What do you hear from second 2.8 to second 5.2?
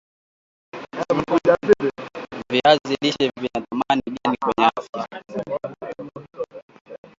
lishe vinathamani gani kwenye afya